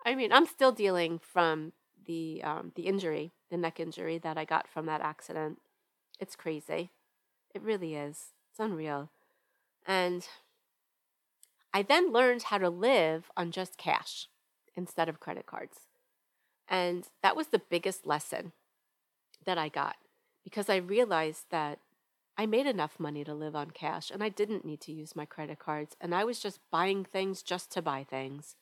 I 0.05 0.13
mean, 0.13 0.33
I'm 0.33 0.45
still 0.45 0.73
dealing 0.73 1.19
from 1.19 1.71
the 2.09 2.41
um, 2.43 2.71
the 2.75 2.87
injury, 2.87 3.31
the 3.51 3.57
neck 3.57 3.79
injury 3.79 4.17
that 4.17 4.35
I 4.35 4.43
got 4.43 4.67
from 4.67 4.87
that 4.87 4.99
accident. 4.99 5.59
It's 6.19 6.35
crazy. 6.35 6.89
It 7.53 7.61
really 7.61 7.93
is. 7.93 8.33
It's 8.49 8.59
unreal. 8.59 9.11
And 9.85 10.27
I 11.71 11.83
then 11.83 12.11
learned 12.11 12.43
how 12.43 12.57
to 12.57 12.69
live 12.69 13.29
on 13.37 13.51
just 13.51 13.77
cash 13.77 14.27
instead 14.75 15.07
of 15.07 15.19
credit 15.19 15.45
cards. 15.45 15.81
And 16.67 17.07
that 17.21 17.35
was 17.35 17.47
the 17.47 17.61
biggest 17.69 18.07
lesson 18.07 18.53
that 19.45 19.59
I 19.59 19.69
got 19.69 19.97
because 20.43 20.67
I 20.67 20.77
realized 20.77 21.45
that 21.51 21.77
I 22.37 22.47
made 22.47 22.65
enough 22.65 22.99
money 22.99 23.23
to 23.23 23.35
live 23.35 23.55
on 23.55 23.69
cash 23.69 24.09
and 24.09 24.23
I 24.23 24.29
didn't 24.29 24.65
need 24.65 24.81
to 24.81 24.91
use 24.91 25.15
my 25.15 25.25
credit 25.25 25.59
cards. 25.59 25.95
And 26.01 26.15
I 26.15 26.23
was 26.23 26.39
just 26.39 26.59
buying 26.71 27.05
things 27.05 27.43
just 27.43 27.71
to 27.73 27.83
buy 27.83 28.03
things. 28.03 28.55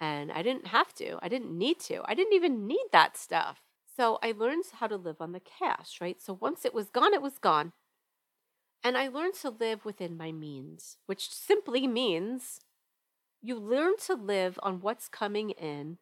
And 0.00 0.30
I 0.30 0.42
didn't 0.42 0.68
have 0.68 0.94
to. 0.94 1.18
I 1.22 1.28
didn't 1.28 1.56
need 1.56 1.80
to. 1.80 2.02
I 2.04 2.14
didn't 2.14 2.34
even 2.34 2.66
need 2.66 2.86
that 2.92 3.16
stuff. 3.16 3.62
So 3.96 4.18
I 4.22 4.32
learned 4.32 4.64
how 4.74 4.86
to 4.86 4.96
live 4.96 5.20
on 5.20 5.32
the 5.32 5.40
cash, 5.40 5.98
right? 6.00 6.22
So 6.22 6.38
once 6.40 6.64
it 6.64 6.72
was 6.72 6.88
gone, 6.88 7.14
it 7.14 7.22
was 7.22 7.38
gone. 7.38 7.72
And 8.84 8.96
I 8.96 9.08
learned 9.08 9.34
to 9.42 9.50
live 9.50 9.84
within 9.84 10.16
my 10.16 10.30
means, 10.30 10.98
which 11.06 11.30
simply 11.30 11.88
means 11.88 12.60
you 13.42 13.58
learn 13.58 13.96
to 14.06 14.14
live 14.14 14.58
on 14.62 14.80
what's 14.80 15.08
coming 15.08 15.50
in 15.50 15.98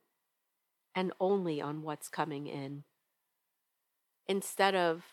and 0.94 1.12
only 1.20 1.60
on 1.60 1.82
what's 1.82 2.08
coming 2.08 2.46
in 2.46 2.84
instead 4.26 4.74
of 4.74 5.04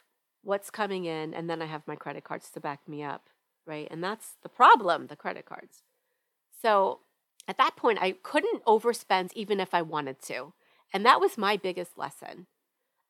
what's 0.41 0.69
coming 0.69 1.05
in 1.05 1.33
and 1.33 1.49
then 1.49 1.61
I 1.61 1.65
have 1.65 1.87
my 1.87 1.95
credit 1.95 2.23
cards 2.23 2.49
to 2.51 2.59
back 2.59 2.87
me 2.87 3.03
up, 3.03 3.29
right? 3.65 3.87
And 3.89 4.03
that's 4.03 4.35
the 4.41 4.49
problem, 4.49 5.07
the 5.07 5.15
credit 5.15 5.45
cards. 5.45 5.83
So 6.61 6.99
at 7.47 7.57
that 7.57 7.75
point, 7.75 7.99
I 8.01 8.13
couldn't 8.23 8.63
overspend 8.65 9.33
even 9.33 9.59
if 9.59 9.73
I 9.73 9.81
wanted 9.81 10.21
to. 10.23 10.53
And 10.93 11.05
that 11.05 11.19
was 11.19 11.37
my 11.37 11.57
biggest 11.57 11.97
lesson. 11.97 12.47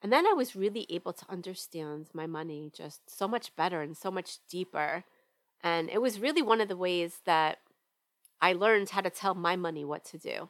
And 0.02 0.12
then 0.12 0.26
I 0.26 0.34
was 0.34 0.56
really 0.56 0.86
able 0.90 1.14
to 1.14 1.26
understand 1.30 2.10
my 2.14 2.28
money 2.28 2.72
just 2.76 3.10
so 3.10 3.28
much 3.28 3.56
better 3.56 3.82
and 3.82 3.96
so 3.96 4.12
much 4.12 4.40
deeper. 4.50 5.06
And 5.62 5.90
it 5.90 6.02
was 6.02 6.20
really 6.20 6.42
one 6.42 6.60
of 6.60 6.68
the 6.68 6.78
ways 6.78 7.20
that 7.26 7.60
I 8.42 8.54
learned 8.54 8.90
how 8.90 9.02
to 9.02 9.10
tell 9.10 9.34
my 9.34 9.56
money 9.56 9.86
what 9.86 10.04
to 10.06 10.18
do. 10.18 10.50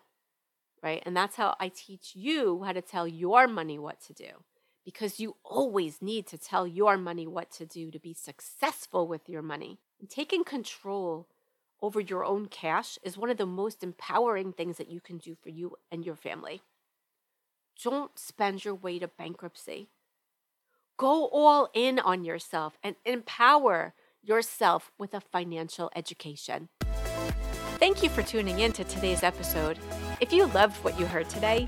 Right. 0.82 1.04
And 1.06 1.16
that's 1.16 1.36
how 1.36 1.56
I 1.60 1.70
teach 1.70 2.16
you 2.16 2.64
how 2.64 2.74
to 2.74 2.82
tell 2.82 3.08
your 3.08 3.48
money 3.48 3.78
what 3.78 4.02
to 4.08 4.14
do. 4.14 4.44
Because 4.84 5.20
you 5.20 5.38
always 5.46 6.02
need 6.02 6.28
to 6.28 6.38
tell 6.38 6.68
your 6.68 6.98
money 6.98 7.26
what 7.26 7.52
to 7.54 7.66
do 7.66 7.90
to 7.92 8.00
be 8.00 8.14
successful 8.14 9.08
with 9.08 9.30
your 9.30 9.42
money. 9.42 9.80
And 10.00 10.10
taking 10.10 10.44
control 10.44 11.28
over 11.84 12.00
your 12.00 12.24
own 12.24 12.46
cash 12.46 12.98
is 13.04 13.18
one 13.18 13.30
of 13.30 13.36
the 13.36 13.46
most 13.46 13.84
empowering 13.84 14.54
things 14.54 14.78
that 14.78 14.90
you 14.90 15.02
can 15.02 15.18
do 15.18 15.36
for 15.36 15.50
you 15.50 15.76
and 15.92 16.06
your 16.06 16.16
family. 16.16 16.62
Don't 17.84 18.18
spend 18.18 18.64
your 18.64 18.74
way 18.74 19.00
to 19.00 19.10
bankruptcy. 19.10 19.90
Go 20.98 21.28
all 21.28 21.70
in 21.74 22.00
on 22.00 22.24
yourself 22.24 22.78
and 22.82 22.96
empower 23.04 23.94
yourself 24.24 24.92
with 24.98 25.14
a 25.14 25.20
financial 25.20 25.92
education. 25.94 26.70
Thank 27.80 28.02
you 28.02 28.10
for 28.10 28.22
tuning 28.22 28.60
in 28.60 28.72
to 28.74 28.86
today's 28.86 29.22
episode. 29.22 29.78
If 30.22 30.32
you 30.32 30.46
loved 30.48 30.78
what 30.86 30.98
you 30.98 31.06
heard 31.06 31.30
today, 31.30 31.68